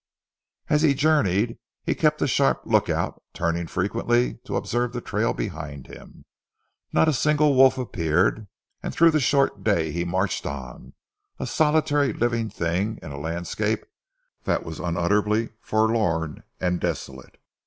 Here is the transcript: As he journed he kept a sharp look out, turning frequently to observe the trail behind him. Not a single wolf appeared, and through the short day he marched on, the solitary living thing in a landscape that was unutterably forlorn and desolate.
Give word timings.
As 0.67 0.81
he 0.81 0.95
journed 0.95 1.59
he 1.83 1.93
kept 1.93 2.23
a 2.23 2.27
sharp 2.27 2.63
look 2.65 2.89
out, 2.89 3.21
turning 3.35 3.67
frequently 3.67 4.39
to 4.45 4.55
observe 4.55 4.93
the 4.93 4.99
trail 4.99 5.31
behind 5.31 5.85
him. 5.85 6.25
Not 6.91 7.07
a 7.07 7.13
single 7.13 7.53
wolf 7.53 7.77
appeared, 7.77 8.47
and 8.81 8.91
through 8.95 9.11
the 9.11 9.19
short 9.19 9.63
day 9.63 9.91
he 9.91 10.03
marched 10.03 10.47
on, 10.47 10.93
the 11.37 11.45
solitary 11.45 12.13
living 12.13 12.49
thing 12.49 12.97
in 13.03 13.11
a 13.11 13.19
landscape 13.19 13.85
that 14.45 14.65
was 14.65 14.79
unutterably 14.79 15.49
forlorn 15.61 16.41
and 16.59 16.79
desolate. 16.81 17.37